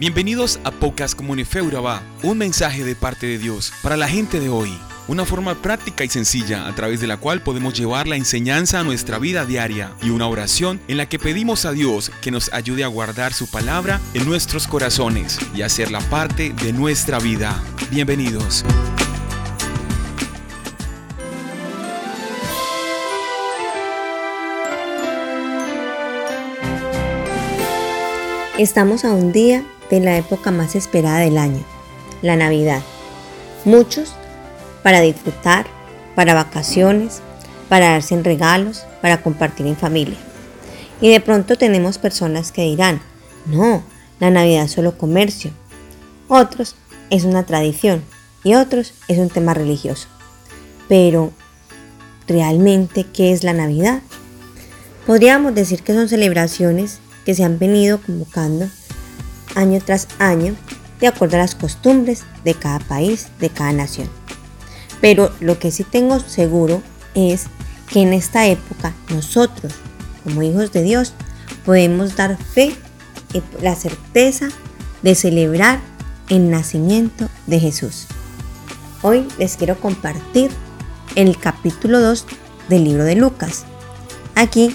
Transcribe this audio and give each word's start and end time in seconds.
Bienvenidos 0.00 0.60
a 0.64 0.70
Pocas 0.70 1.14
Comunifeuraba, 1.14 2.02
un 2.22 2.38
mensaje 2.38 2.84
de 2.84 2.96
parte 2.96 3.26
de 3.26 3.36
Dios 3.36 3.70
para 3.82 3.98
la 3.98 4.08
gente 4.08 4.40
de 4.40 4.48
hoy. 4.48 4.72
Una 5.08 5.26
forma 5.26 5.56
práctica 5.56 6.04
y 6.04 6.08
sencilla 6.08 6.66
a 6.66 6.74
través 6.74 7.02
de 7.02 7.06
la 7.06 7.18
cual 7.18 7.42
podemos 7.42 7.78
llevar 7.78 8.08
la 8.08 8.16
enseñanza 8.16 8.80
a 8.80 8.82
nuestra 8.82 9.18
vida 9.18 9.44
diaria 9.44 9.92
y 10.02 10.08
una 10.08 10.26
oración 10.26 10.80
en 10.88 10.96
la 10.96 11.06
que 11.06 11.18
pedimos 11.18 11.66
a 11.66 11.72
Dios 11.72 12.10
que 12.22 12.30
nos 12.30 12.50
ayude 12.54 12.82
a 12.82 12.86
guardar 12.86 13.34
su 13.34 13.46
palabra 13.50 14.00
en 14.14 14.24
nuestros 14.24 14.66
corazones 14.66 15.38
y 15.54 15.60
hacerla 15.60 16.00
parte 16.08 16.54
de 16.54 16.72
nuestra 16.72 17.18
vida. 17.18 17.62
Bienvenidos. 17.90 18.64
Estamos 28.56 29.04
a 29.04 29.12
un 29.12 29.32
día 29.32 29.62
de 29.90 30.00
la 30.00 30.16
época 30.16 30.50
más 30.50 30.74
esperada 30.74 31.18
del 31.18 31.36
año, 31.36 31.62
la 32.22 32.36
Navidad. 32.36 32.82
Muchos 33.64 34.14
para 34.82 35.00
disfrutar, 35.00 35.66
para 36.14 36.34
vacaciones, 36.34 37.20
para 37.68 37.90
darse 37.90 38.14
en 38.14 38.24
regalos, 38.24 38.84
para 39.02 39.22
compartir 39.22 39.66
en 39.66 39.76
familia. 39.76 40.16
Y 41.00 41.10
de 41.10 41.20
pronto 41.20 41.56
tenemos 41.56 41.98
personas 41.98 42.52
que 42.52 42.62
dirán, 42.62 43.00
no, 43.46 43.82
la 44.20 44.30
Navidad 44.30 44.64
es 44.64 44.72
solo 44.72 44.96
comercio. 44.96 45.50
Otros 46.28 46.76
es 47.10 47.24
una 47.24 47.44
tradición 47.44 48.02
y 48.44 48.54
otros 48.54 48.94
es 49.08 49.18
un 49.18 49.28
tema 49.28 49.54
religioso. 49.54 50.08
Pero, 50.88 51.32
¿realmente 52.26 53.04
qué 53.04 53.32
es 53.32 53.44
la 53.44 53.52
Navidad? 53.52 54.02
Podríamos 55.06 55.54
decir 55.54 55.82
que 55.82 55.94
son 55.94 56.08
celebraciones 56.08 56.98
que 57.24 57.34
se 57.34 57.44
han 57.44 57.58
venido 57.58 58.00
convocando 58.00 58.68
año 59.54 59.80
tras 59.84 60.08
año 60.18 60.54
de 61.00 61.06
acuerdo 61.06 61.36
a 61.36 61.40
las 61.40 61.54
costumbres 61.54 62.24
de 62.44 62.54
cada 62.54 62.78
país, 62.78 63.28
de 63.38 63.50
cada 63.50 63.72
nación. 63.72 64.08
Pero 65.00 65.32
lo 65.40 65.58
que 65.58 65.70
sí 65.70 65.84
tengo 65.84 66.20
seguro 66.20 66.82
es 67.14 67.46
que 67.90 68.02
en 68.02 68.12
esta 68.12 68.46
época 68.46 68.92
nosotros, 69.08 69.72
como 70.24 70.42
hijos 70.42 70.72
de 70.72 70.82
Dios, 70.82 71.14
podemos 71.64 72.16
dar 72.16 72.36
fe 72.36 72.74
y 73.32 73.42
la 73.62 73.74
certeza 73.74 74.48
de 75.02 75.14
celebrar 75.14 75.80
el 76.28 76.50
nacimiento 76.50 77.28
de 77.46 77.60
Jesús. 77.60 78.06
Hoy 79.02 79.26
les 79.38 79.56
quiero 79.56 79.80
compartir 79.80 80.50
el 81.14 81.38
capítulo 81.38 82.00
2 82.00 82.26
del 82.68 82.84
libro 82.84 83.04
de 83.04 83.16
Lucas. 83.16 83.64
Aquí 84.34 84.74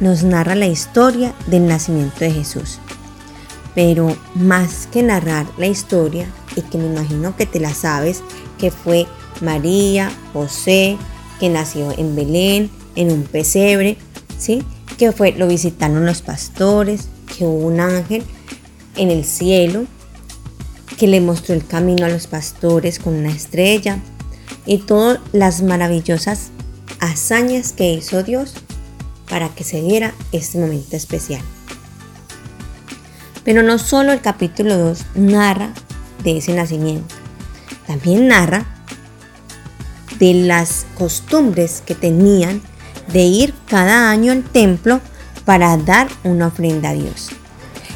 nos 0.00 0.22
narra 0.24 0.54
la 0.54 0.66
historia 0.66 1.34
del 1.46 1.66
nacimiento 1.66 2.20
de 2.20 2.32
Jesús. 2.32 2.78
Pero 3.74 4.16
más 4.34 4.88
que 4.88 5.02
narrar 5.02 5.46
la 5.58 5.66
historia, 5.66 6.26
y 6.56 6.62
que 6.62 6.78
me 6.78 6.86
imagino 6.86 7.36
que 7.36 7.46
te 7.46 7.60
la 7.60 7.72
sabes, 7.72 8.22
que 8.58 8.70
fue 8.70 9.06
María, 9.40 10.10
José, 10.32 10.96
que 11.38 11.48
nació 11.48 11.92
en 11.96 12.16
Belén, 12.16 12.70
en 12.96 13.10
un 13.10 13.22
pesebre, 13.22 13.96
¿sí? 14.38 14.62
Que 14.98 15.12
fue, 15.12 15.32
lo 15.32 15.46
visitaron 15.46 16.04
los 16.04 16.22
pastores, 16.22 17.08
que 17.36 17.44
hubo 17.44 17.66
un 17.66 17.80
ángel 17.80 18.24
en 18.96 19.10
el 19.10 19.24
cielo, 19.24 19.86
que 20.98 21.06
le 21.06 21.20
mostró 21.20 21.54
el 21.54 21.66
camino 21.66 22.04
a 22.04 22.10
los 22.10 22.26
pastores 22.26 22.98
con 22.98 23.14
una 23.14 23.30
estrella, 23.30 24.00
y 24.66 24.78
todas 24.78 25.20
las 25.32 25.62
maravillosas 25.62 26.50
hazañas 26.98 27.72
que 27.72 27.94
hizo 27.94 28.22
Dios 28.22 28.54
para 29.28 29.48
que 29.48 29.64
se 29.64 29.80
diera 29.80 30.12
este 30.32 30.58
momento 30.58 30.96
especial. 30.96 31.40
Pero 33.44 33.62
no 33.62 33.78
solo 33.78 34.12
el 34.12 34.20
capítulo 34.20 34.76
2 34.76 35.04
narra 35.14 35.72
de 36.22 36.38
ese 36.38 36.54
nacimiento, 36.54 37.14
también 37.86 38.28
narra 38.28 38.64
de 40.18 40.34
las 40.34 40.86
costumbres 40.96 41.82
que 41.84 41.94
tenían 41.94 42.60
de 43.12 43.20
ir 43.20 43.54
cada 43.66 44.10
año 44.10 44.32
al 44.32 44.44
templo 44.44 45.00
para 45.44 45.76
dar 45.76 46.08
una 46.22 46.48
ofrenda 46.48 46.90
a 46.90 46.94
Dios. 46.94 47.30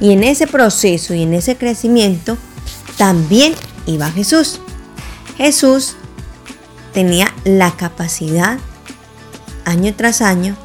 Y 0.00 0.12
en 0.12 0.24
ese 0.24 0.46
proceso 0.46 1.14
y 1.14 1.22
en 1.22 1.34
ese 1.34 1.56
crecimiento 1.56 2.36
también 2.96 3.54
iba 3.86 4.10
Jesús. 4.10 4.60
Jesús 5.36 5.96
tenía 6.92 7.32
la 7.44 7.70
capacidad 7.76 8.58
año 9.64 9.94
tras 9.96 10.20
año 10.20 10.56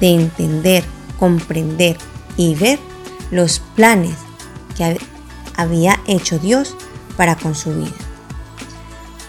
de 0.00 0.14
entender, 0.14 0.84
comprender 1.18 1.96
y 2.36 2.54
ver 2.54 2.78
los 3.30 3.60
planes 3.74 4.16
que 4.76 4.98
había 5.56 6.00
hecho 6.06 6.38
Dios 6.38 6.76
para 7.16 7.36
con 7.36 7.54
su 7.54 7.74
vida. 7.74 7.94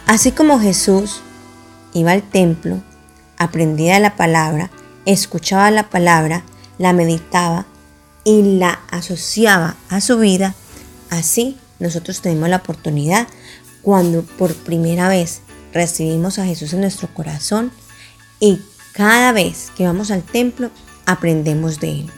Así 0.05 0.31
como 0.31 0.59
Jesús 0.59 1.21
iba 1.93 2.11
al 2.11 2.23
templo, 2.23 2.81
aprendía 3.37 3.99
la 3.99 4.15
palabra, 4.15 4.69
escuchaba 5.05 5.71
la 5.71 5.89
palabra, 5.89 6.43
la 6.77 6.93
meditaba 6.93 7.65
y 8.23 8.57
la 8.57 8.79
asociaba 8.91 9.75
a 9.89 10.01
su 10.01 10.17
vida, 10.19 10.53
así 11.09 11.57
nosotros 11.79 12.21
tenemos 12.21 12.49
la 12.49 12.57
oportunidad 12.57 13.27
cuando 13.81 14.21
por 14.21 14.53
primera 14.53 15.09
vez 15.09 15.41
recibimos 15.73 16.39
a 16.39 16.45
Jesús 16.45 16.73
en 16.73 16.81
nuestro 16.81 17.11
corazón 17.13 17.71
y 18.39 18.61
cada 18.93 19.31
vez 19.31 19.71
que 19.75 19.85
vamos 19.85 20.11
al 20.11 20.23
templo 20.23 20.69
aprendemos 21.05 21.79
de 21.79 22.01
Él. 22.01 22.11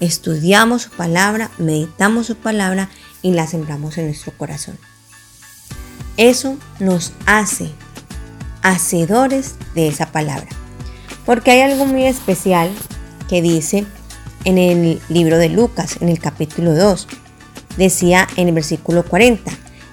Estudiamos 0.00 0.82
su 0.82 0.90
palabra, 0.90 1.50
meditamos 1.58 2.26
su 2.26 2.36
palabra 2.36 2.90
y 3.22 3.32
la 3.32 3.46
sembramos 3.46 3.96
en 3.98 4.06
nuestro 4.06 4.32
corazón. 4.36 4.78
Eso 6.16 6.56
nos 6.80 7.12
hace 7.26 7.70
hacedores 8.62 9.54
de 9.74 9.88
esa 9.88 10.12
palabra. 10.12 10.48
Porque 11.26 11.52
hay 11.52 11.60
algo 11.60 11.86
muy 11.86 12.06
especial 12.06 12.70
que 13.28 13.42
dice 13.42 13.86
en 14.44 14.58
el 14.58 15.00
libro 15.08 15.38
de 15.38 15.48
Lucas, 15.48 15.98
en 16.00 16.08
el 16.08 16.18
capítulo 16.18 16.74
2. 16.74 17.08
Decía 17.76 18.28
en 18.36 18.48
el 18.48 18.54
versículo 18.54 19.04
40, 19.04 19.50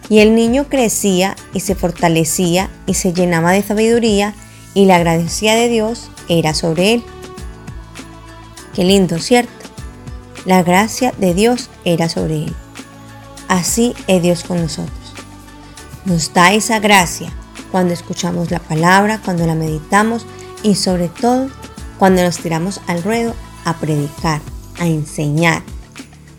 y 0.10 0.20
el 0.20 0.36
niño 0.36 0.68
crecía 0.68 1.36
y 1.54 1.62
se 1.62 1.74
fortalecía 1.74 2.70
y 2.86 2.96
se 2.96 3.14
llenaba 3.14 3.54
de 3.54 3.64
sabiduría 3.64 4.36
y 4.74 4.86
la 4.86 5.00
gracia 5.00 5.56
de 5.56 5.70
Dios 5.70 6.10
era 6.28 6.54
sobre 6.54 6.96
él. 6.96 7.04
Qué 8.76 8.84
lindo, 8.84 9.20
¿cierto? 9.20 9.61
La 10.46 10.64
gracia 10.64 11.14
de 11.18 11.34
Dios 11.34 11.70
era 11.86 12.10
sobre 12.10 12.46
él. 12.46 12.56
Así 13.48 13.94
es 14.08 14.24
Dios 14.24 14.44
con 14.44 14.60
nosotros. 14.60 14.98
Nos 16.06 16.34
da 16.34 16.54
esa 16.54 16.80
gracia 16.80 17.32
cuando 17.72 17.94
escuchamos 17.94 18.50
la 18.50 18.60
palabra, 18.60 19.22
cuando 19.24 19.46
la 19.46 19.56
meditamos 19.56 20.26
y 20.64 20.76
sobre 20.76 21.10
todo 21.10 21.50
cuando 22.00 22.24
nos 22.24 22.38
tiramos 22.38 22.82
al 22.88 23.04
ruedo 23.04 23.36
a 23.66 23.78
predicar, 23.78 24.42
a 24.80 24.88
enseñar, 24.88 25.62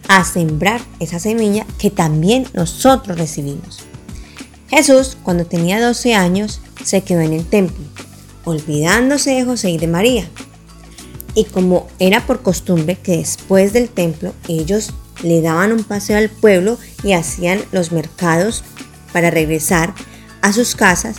a 0.09 0.25
sembrar 0.25 0.81
esa 0.99 1.21
semilla 1.21 1.65
que 1.79 1.91
también 1.91 2.49
nosotros 2.55 3.17
recibimos. 3.17 3.79
Jesús, 4.69 5.17
cuando 5.23 5.47
tenía 5.47 5.81
12 5.81 6.15
años, 6.15 6.61
se 6.83 7.03
quedó 7.03 7.21
en 7.21 7.35
el 7.35 7.47
templo, 7.47 7.85
olvidándose 8.45 9.31
de 9.31 9.45
José 9.45 9.71
y 9.71 9.79
de 9.79 9.87
María. 9.87 10.29
Y 11.35 11.45
como 11.45 11.89
era 11.99 12.27
por 12.27 12.43
costumbre 12.43 12.97
que 12.97 13.17
después 13.17 13.73
del 13.73 13.89
templo 13.89 14.35
ellos 14.49 14.93
le 15.23 15.41
daban 15.41 15.73
un 15.73 15.85
paseo 15.85 16.19
al 16.19 16.29
pueblo 16.29 16.79
y 17.03 17.13
hacían 17.13 17.61
los 17.73 17.93
mercados 17.93 18.65
para 19.13 19.31
regresar 19.31 19.95
a 20.41 20.53
sus 20.53 20.75
casas, 20.75 21.17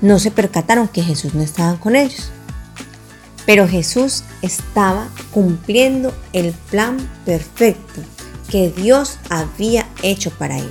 no 0.00 0.18
se 0.18 0.30
percataron 0.30 0.88
que 0.88 1.02
Jesús 1.02 1.34
no 1.34 1.42
estaba 1.42 1.78
con 1.78 1.96
ellos. 1.96 2.30
Pero 3.46 3.66
Jesús 3.68 4.24
estaba 4.42 5.08
cumpliendo 5.30 6.14
el 6.32 6.52
plan 6.70 6.96
perfecto 7.24 8.02
que 8.50 8.70
Dios 8.70 9.18
había 9.30 9.88
hecho 10.02 10.30
para 10.30 10.58
él. 10.58 10.70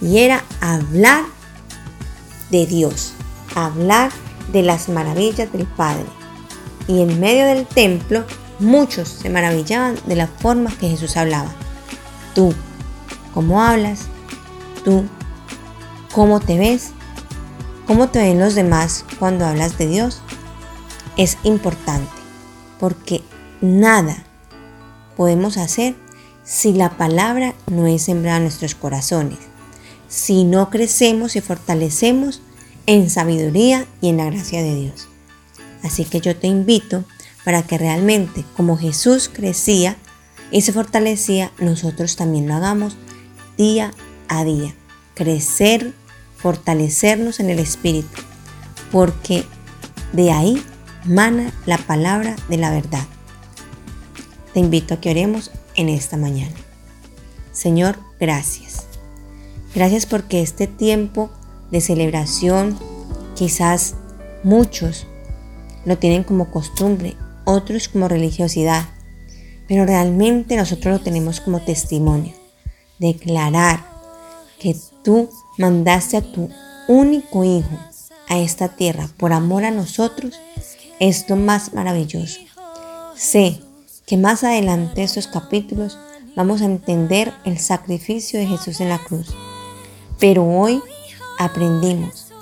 Y 0.00 0.18
era 0.18 0.44
hablar 0.60 1.24
de 2.50 2.66
Dios, 2.66 3.14
hablar 3.54 4.12
de 4.52 4.62
las 4.62 4.88
maravillas 4.88 5.50
del 5.52 5.66
Padre. 5.66 6.04
Y 6.86 7.00
en 7.00 7.20
medio 7.20 7.46
del 7.46 7.66
templo 7.66 8.24
muchos 8.58 9.08
se 9.08 9.30
maravillaban 9.30 9.96
de 10.06 10.16
la 10.16 10.26
forma 10.26 10.70
que 10.78 10.88
Jesús 10.88 11.16
hablaba. 11.16 11.52
Tú, 12.34 12.52
¿cómo 13.32 13.62
hablas? 13.62 14.06
Tú, 14.84 15.04
¿cómo 16.12 16.40
te 16.40 16.58
ves? 16.58 16.90
¿Cómo 17.86 18.08
te 18.08 18.18
ven 18.18 18.40
los 18.40 18.54
demás 18.54 19.04
cuando 19.18 19.46
hablas 19.46 19.78
de 19.78 19.86
Dios? 19.86 20.22
Es 21.16 21.38
importante 21.42 22.10
porque 22.80 23.22
nada 23.60 24.24
podemos 25.16 25.56
hacer 25.56 25.94
si 26.44 26.72
la 26.72 26.96
palabra 26.96 27.54
no 27.66 27.86
es 27.86 28.02
sembrada 28.02 28.38
en 28.38 28.44
nuestros 28.44 28.74
corazones, 28.74 29.38
si 30.08 30.44
no 30.44 30.70
crecemos 30.70 31.36
y 31.36 31.40
fortalecemos 31.40 32.42
en 32.86 33.08
sabiduría 33.08 33.86
y 34.00 34.10
en 34.10 34.18
la 34.18 34.26
gracia 34.26 34.62
de 34.62 34.74
Dios. 34.74 35.08
Así 35.84 36.04
que 36.06 36.20
yo 36.20 36.34
te 36.34 36.48
invito 36.48 37.04
para 37.44 37.62
que 37.62 37.78
realmente 37.78 38.44
como 38.56 38.76
Jesús 38.76 39.30
crecía 39.32 39.96
y 40.50 40.62
se 40.62 40.72
fortalecía, 40.72 41.52
nosotros 41.58 42.16
también 42.16 42.48
lo 42.48 42.54
hagamos 42.54 42.96
día 43.56 43.92
a 44.28 44.44
día, 44.44 44.74
crecer, 45.14 45.92
fortalecernos 46.38 47.38
en 47.38 47.50
el 47.50 47.58
Espíritu, 47.58 48.22
porque 48.90 49.44
de 50.12 50.32
ahí 50.32 50.62
mana 51.04 51.52
la 51.66 51.78
palabra 51.78 52.34
de 52.48 52.56
la 52.56 52.70
verdad. 52.70 53.04
Te 54.54 54.60
invito 54.60 54.94
a 54.94 55.00
que 55.00 55.10
oremos 55.10 55.50
en 55.74 55.88
esta 55.90 56.16
mañana. 56.16 56.54
Señor, 57.52 57.98
gracias. 58.18 58.84
Gracias 59.74 60.06
porque 60.06 60.40
este 60.40 60.66
tiempo 60.66 61.30
de 61.70 61.80
celebración, 61.80 62.78
quizás 63.34 63.96
muchos 64.44 65.06
lo 65.84 65.98
tienen 65.98 66.24
como 66.24 66.50
costumbre, 66.50 67.16
otros 67.44 67.88
como 67.88 68.08
religiosidad, 68.08 68.88
pero 69.68 69.84
realmente 69.86 70.56
nosotros 70.56 70.98
lo 70.98 71.04
tenemos 71.04 71.40
como 71.40 71.60
testimonio. 71.60 72.34
Declarar 72.98 73.84
que 74.58 74.76
tú 75.02 75.28
mandaste 75.58 76.16
a 76.16 76.22
tu 76.22 76.48
único 76.88 77.44
hijo 77.44 77.78
a 78.28 78.38
esta 78.38 78.68
tierra 78.68 79.08
por 79.16 79.32
amor 79.32 79.64
a 79.64 79.70
nosotros 79.70 80.38
es 81.00 81.28
lo 81.28 81.36
más 81.36 81.74
maravilloso. 81.74 82.40
Sé 83.16 83.60
que 84.06 84.16
más 84.16 84.44
adelante 84.44 85.02
estos 85.02 85.26
capítulos 85.26 85.98
vamos 86.36 86.62
a 86.62 86.66
entender 86.66 87.32
el 87.44 87.58
sacrificio 87.58 88.38
de 88.38 88.46
Jesús 88.46 88.80
en 88.80 88.88
la 88.88 88.98
cruz. 88.98 89.34
Pero 90.18 90.44
hoy 90.44 90.80
aprendimos 91.38 92.32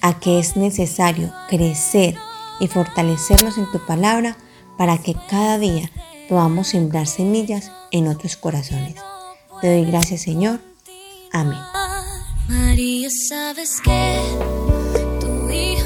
a 0.00 0.18
que 0.18 0.38
es 0.38 0.56
necesario 0.56 1.32
crecer 1.48 2.16
y 2.60 2.68
fortalecernos 2.68 3.58
en 3.58 3.70
tu 3.70 3.84
palabra 3.86 4.36
para 4.76 4.98
que 4.98 5.14
cada 5.28 5.58
día 5.58 5.90
podamos 6.28 6.68
sembrar 6.68 7.06
semillas 7.06 7.70
en 7.90 8.08
otros 8.08 8.36
corazones. 8.36 8.96
Te 9.60 9.72
doy 9.72 9.90
gracias 9.90 10.22
Señor. 10.22 10.60
Amén. 11.32 11.58
María, 12.48 13.08
¿sabes 13.28 13.80
Tu 13.82 15.50
Hijo 15.50 15.85